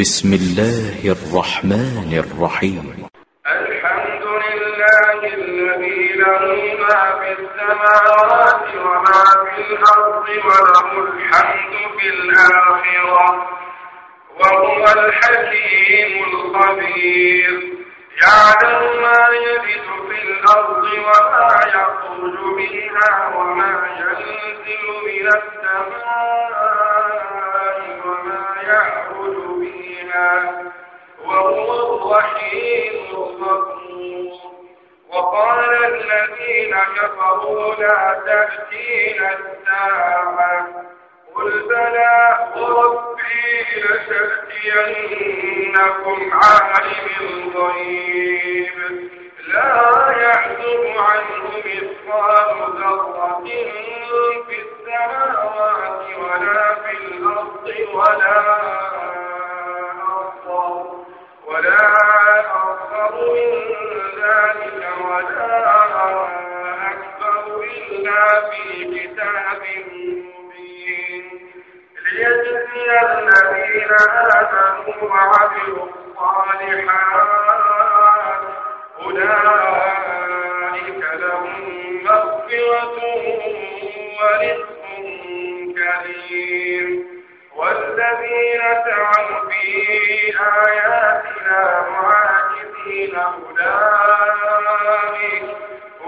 [0.00, 2.86] بسم الله الرحمن الرحيم.
[3.46, 6.44] الحمد لله الذي له
[6.82, 13.28] ما في السماوات وما في الأرض وله الحمد في الآخرة
[14.40, 17.54] وهو الحكيم الخبير.
[18.22, 26.20] يعلم ما يلد في الأرض وما يخرج منها وما ينزل من السماء
[28.70, 29.19] يعبد
[31.24, 34.32] وهو الرحيم الغفور
[35.10, 40.66] وقال الذين كفروا لا تأتينا الساعة
[41.34, 42.14] قل بلى
[42.56, 43.64] وربي
[44.80, 48.76] لتأتينكم عالم الغيب
[49.54, 52.48] لا يعزب عنه مثقال
[52.78, 53.42] ذرة
[54.48, 58.38] في السماوات ولا في الأرض ولا
[61.46, 61.82] ولا
[62.50, 63.50] أصغر من
[64.20, 65.52] ذلك ولا
[66.90, 69.62] أكبر إلا في كتاب
[69.92, 71.24] مبين.
[72.12, 77.30] ليجزي الذين آمنوا وعملوا الصالحات
[80.10, 81.54] أولئك لهم
[82.04, 82.96] مغفرة
[84.20, 84.82] ورزق
[85.76, 86.79] كريم.
[88.10, 89.66] والذين سعوا في
[90.40, 94.40] آياتنا معاجزين أولئك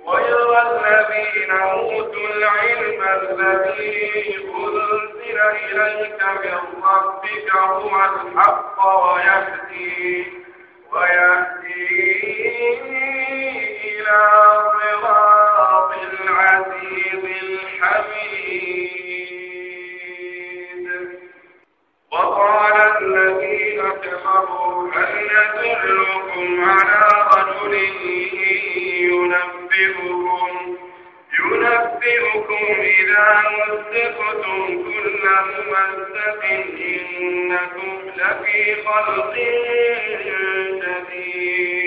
[0.06, 10.26] ويرى الذين أوتوا العلم الذي أنزل إليك من ربك هو الحق ويهدي
[10.92, 11.68] ويهدي
[14.08, 15.92] إلى صراط
[16.22, 18.88] العزيز الحميد
[22.12, 27.02] وقال الذين كفروا هل ندلكم على
[27.38, 27.74] رجل
[29.02, 30.52] ينبئكم
[31.40, 35.24] ينبئكم إذا مزقتم كل
[35.68, 39.34] ممزق إنكم لفي خلق
[40.82, 41.87] جديد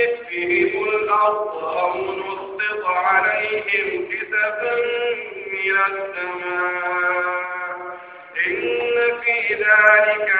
[0.00, 4.74] نخسف بهم الأرض أو نسقط عليهم كسفا
[5.52, 7.40] من السماء.
[8.46, 10.39] إن في ذلك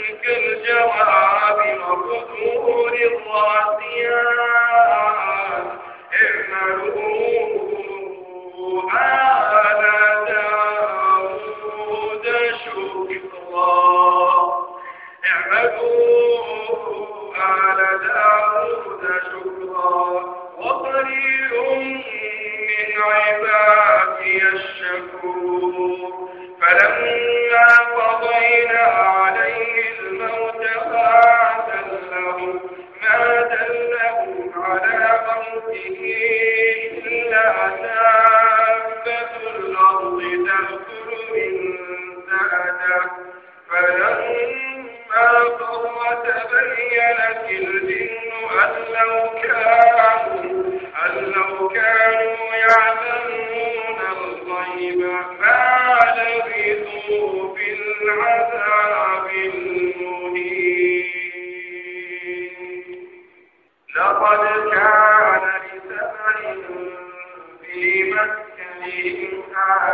[68.25, 69.43] بمثلهم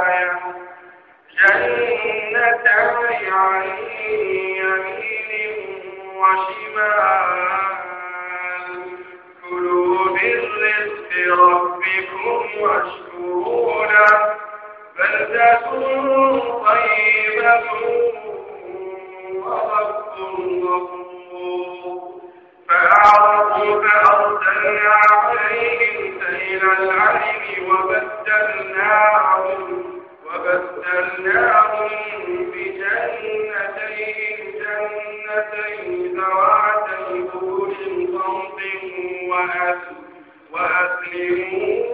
[0.06, 0.39] آية.
[1.38, 3.63] جنتان عن
[4.57, 5.56] يمين
[6.15, 7.47] وشمال.
[9.50, 14.35] كلوا رزق ربكم واشكروا له.
[14.97, 15.59] بلدة
[16.65, 17.63] طيبة
[19.33, 20.15] ورب
[20.63, 22.21] غفور.
[22.69, 26.16] فأعرضوا فأرسلنا عليهم
[26.47, 29.61] من العلم وبدلناهم
[30.25, 31.89] وبدلناهم
[32.51, 37.69] بجنتين جنتين ذواتي بور
[38.13, 38.59] صمت
[39.29, 39.95] وأسل
[40.51, 41.86] وأسلموا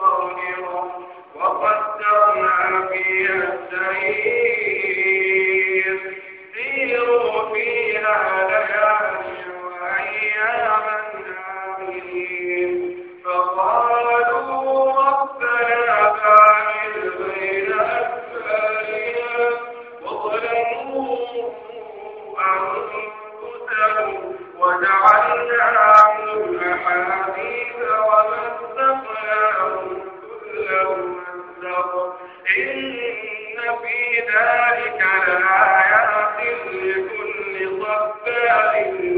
[0.00, 0.90] قولهم
[1.36, 3.45] وقدرنا فيها.
[37.88, 39.15] رب العالمين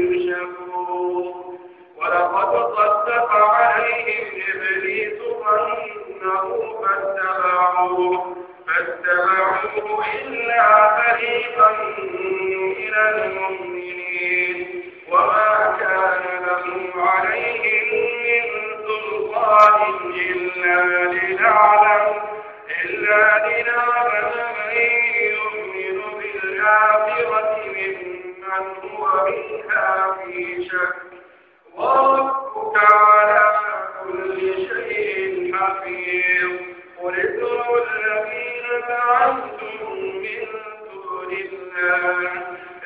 [35.89, 36.75] الرحيم.
[37.03, 40.47] قل ادعوا الذين زعمتم من
[40.93, 42.31] دون الله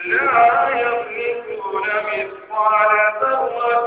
[0.06, 2.92] لا يملكون مثقال
[3.22, 3.86] ذرة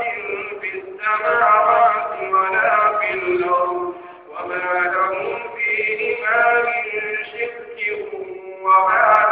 [0.61, 3.93] في السماوات ولا في الأرض
[4.29, 8.07] وما لهم فيهما من شرك
[8.61, 9.26] وما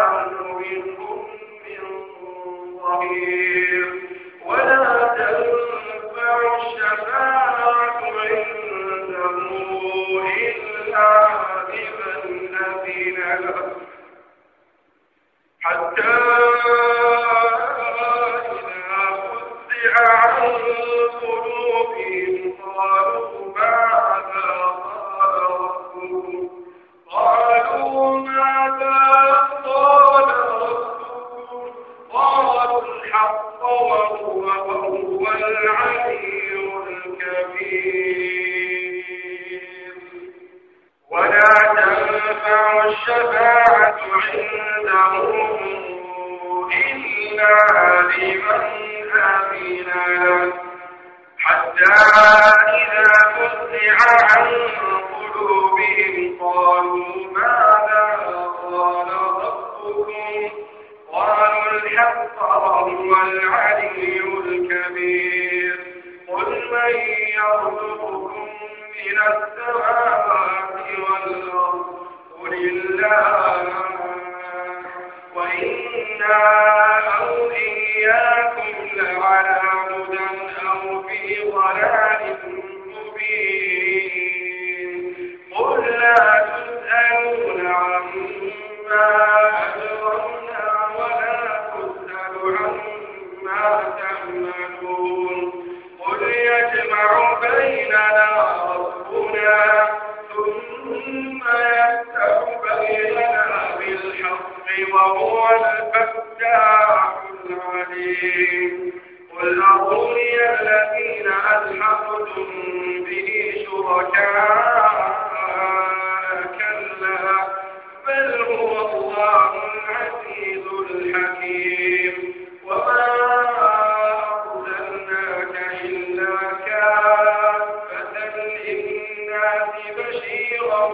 [129.98, 130.86] بشيرا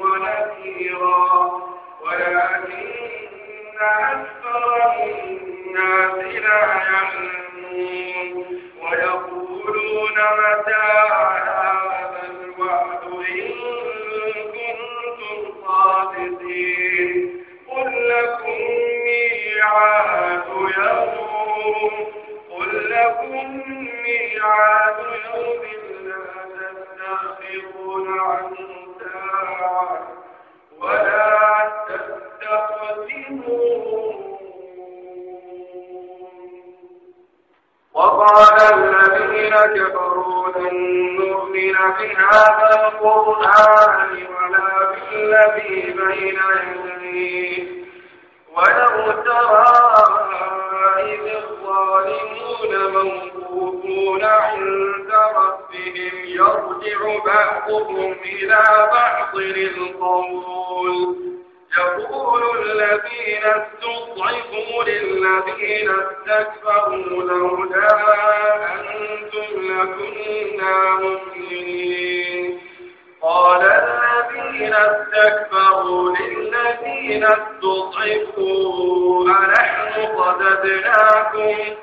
[0.00, 1.50] ونذيرا.
[2.00, 2.88] ولكن
[3.80, 6.60] أكثر الناس لا
[6.90, 8.34] يعلمون.
[8.82, 13.50] ويقولون متى هذا الوعد إن
[14.54, 17.44] كنتم صادقين.
[17.68, 18.58] قل لكم
[19.04, 20.46] ميعاد
[20.76, 21.94] يوم.
[22.50, 23.62] قل لكم
[24.04, 25.62] ميعاد يوم.
[26.04, 26.43] لا
[26.84, 28.56] تستأخرون عنه
[29.00, 30.08] ساعة
[30.80, 33.44] ولا تستقدمون
[37.94, 40.76] وقال الذين كفروا لن
[41.16, 46.38] نؤمن بهذا القرآن ولا بالذي بين
[46.74, 47.64] يديه.
[48.56, 49.74] ولو ترى
[50.98, 52.72] إذ الظالمون
[53.84, 61.16] موقوفون عند ربهم يرجع بعضهم إلى بعض القول
[61.78, 67.88] يقول الذين استضعفوا للذين استكبروا لولا
[68.74, 72.60] أنتم لكنا مؤمنين.
[73.22, 78.54] قال الذين استكبروا للذين استضعفوا
[79.28, 81.74] أنحن صددناكم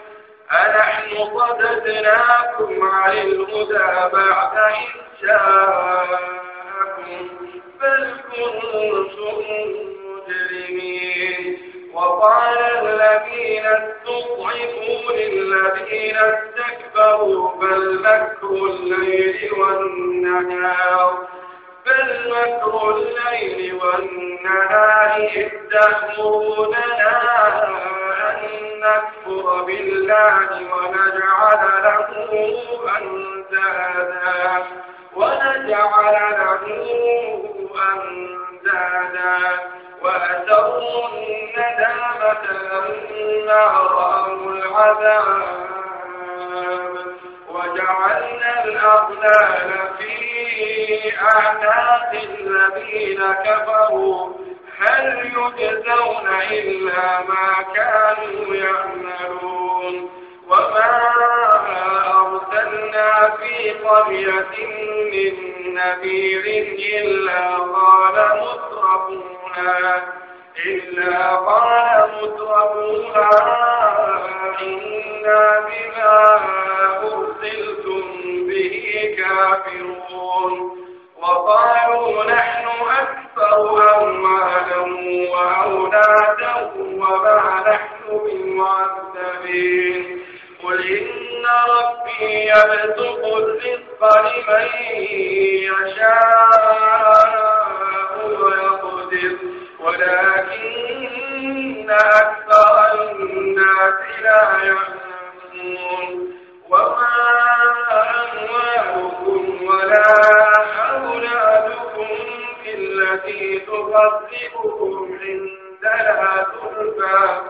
[0.51, 7.29] أنحن صددناكم عن الهدى بعد إذ جاءكم
[7.81, 9.36] بل كنتم
[10.27, 11.58] مجرمين.
[11.93, 21.27] وقال الذين استضعفوا للذين استكبروا بل مكر الليل والنهار
[21.86, 27.22] بل مكر الليل والنهار إذ تأمروننا
[28.81, 32.09] نكفر بالله ونجعل له
[32.97, 34.65] أندادا.
[35.15, 36.63] ونجعل له
[37.93, 39.59] أندادا.
[40.03, 45.61] وأسروا الندامة لما رأوا العذاب.
[47.50, 50.13] وجعلنا الأغلال في
[51.21, 54.50] أعناق الذين كفروا
[54.81, 60.09] هل يجزون إلا ما كانوا يعملون
[60.47, 61.01] وما
[62.07, 64.67] أرسلنا في قرية
[65.11, 65.33] من
[65.73, 66.43] نذير
[67.01, 70.03] إلا قال مترفونا
[70.65, 73.29] إلا قال مترفونا
[74.61, 76.39] إنا بما
[77.03, 78.01] أرسلتم
[78.47, 80.77] به كافرون.
[81.21, 84.79] وقالوا نحن أكثر أموالا
[85.31, 90.03] وأولادا وما نحن بمعذبين.
[90.63, 94.65] قل إن ربي يبسط الرزق لمن
[95.67, 96.63] يشاء
[98.25, 99.35] ويقدر.
[99.79, 101.11] ولكن
[101.89, 102.75] أكثر
[103.11, 106.13] الناس لا يعلمون.
[106.69, 107.07] وما
[107.91, 110.05] أموالكم ولا
[110.71, 110.90] أولادكم
[113.12, 116.46] بالتي تقربكم عندنا
[116.77, 117.41] زلفى.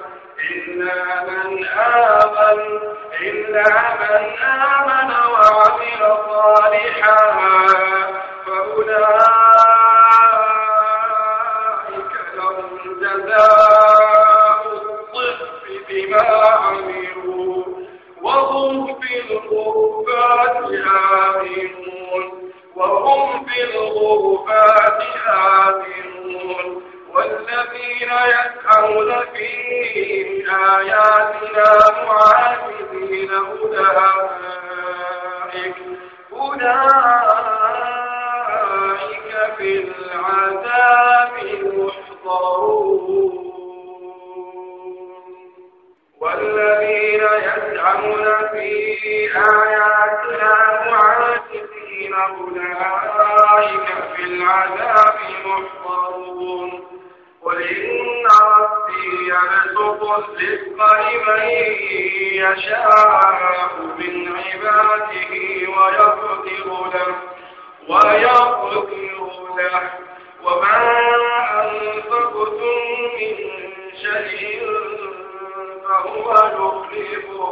[0.52, 2.60] إلا من آمن
[3.22, 3.70] إلا
[4.02, 7.20] من آمن وعمل صالحا.
[8.46, 9.02] فأولئك
[12.36, 12.70] لهم
[13.02, 15.40] جزاء الضعف
[15.90, 16.28] بما
[16.58, 17.64] عملوا.
[18.22, 20.58] وهم في الغرفات
[21.26, 23.58] آمنون وهم في
[62.42, 63.22] يشاء
[64.00, 65.32] من عباده
[65.78, 67.12] ويقدر له
[67.90, 68.88] ويقدر
[69.58, 69.84] له.
[70.44, 70.78] وما
[71.64, 72.78] أنفقتم
[73.18, 73.36] من
[74.02, 74.62] شيء
[75.84, 77.52] فهو يخلفه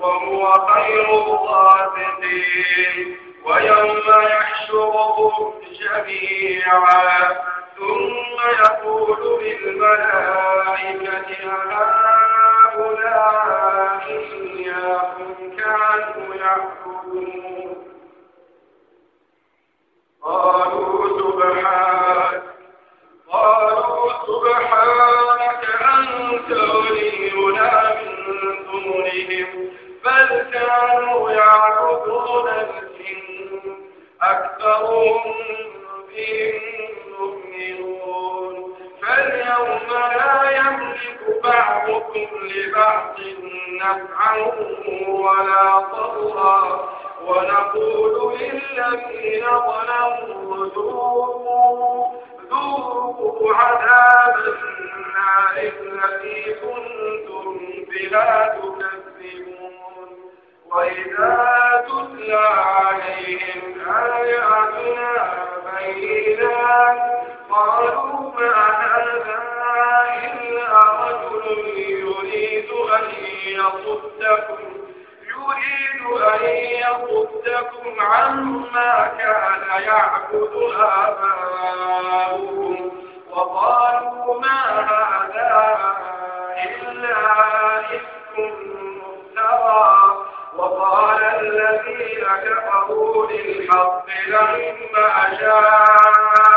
[0.00, 2.96] وهو خير الرازقين.
[3.44, 7.36] ويوم يحشرهم جميعا
[7.76, 12.57] ثم يقول للملائكة هؤلاء
[14.08, 17.76] إياكم كانوا يعبدون.
[20.22, 21.08] قالوا
[60.72, 65.32] وإذا تتلى عليهم آياتنا
[65.78, 67.00] بينات
[67.50, 69.38] قالوا ما هذا
[70.24, 73.04] إلا رجل يريد أن
[73.46, 74.62] يصدكم
[75.22, 76.42] يريد أن
[76.84, 80.54] يصدكم عما كان يعبد
[81.78, 82.90] آباؤكم
[83.30, 85.78] وقالوا ما هذا
[86.64, 87.18] إلا
[87.80, 90.17] إفك مفترى
[90.58, 96.47] وقال الذين كفروا للحق لما جاءهم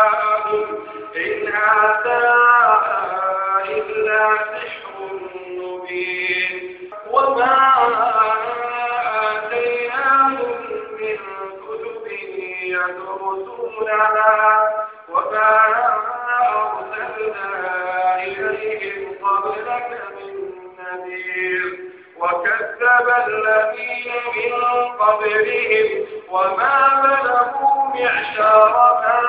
[28.21, 29.19] معشار ما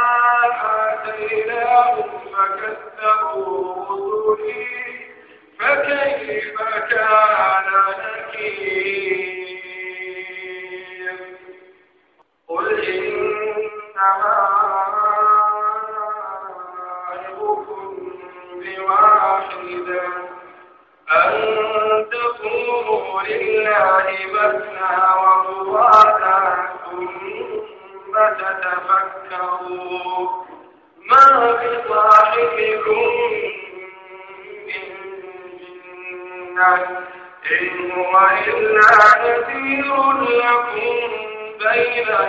[0.92, 2.91] آتيناهم فكذبوا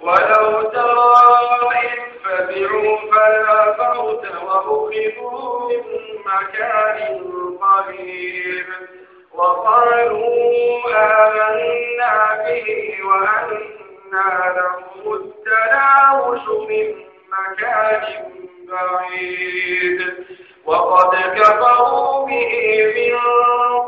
[0.00, 1.14] ولو ترى
[1.82, 5.82] إذ فزعوا فلا فوت وأخذوا من
[6.26, 6.98] مكان
[7.60, 8.66] قريب
[9.34, 16.94] وقالوا آمنا به وأنا لهم التناوش من
[17.32, 18.02] مكان
[18.68, 20.26] بعيد.
[20.66, 22.52] وقد كفروا به
[22.96, 23.18] من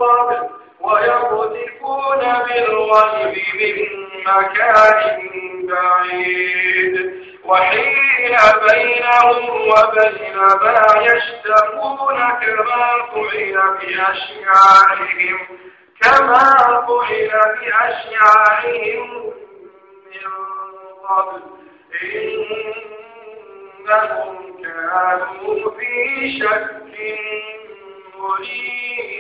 [0.01, 0.49] قبل
[0.81, 5.28] ويقذفون بالغيب من مكان
[5.69, 6.97] بعيد.
[7.45, 8.37] وحيل
[8.71, 15.39] بينهم وبين ما يشتهون كما فعل بأشياعهم.
[16.01, 16.47] كما
[16.89, 19.09] فعل بأشياعهم
[20.07, 20.27] من
[21.09, 21.43] قبل.
[23.89, 25.93] إنهم كانوا في
[26.41, 26.97] شك
[28.19, 29.19] مريب.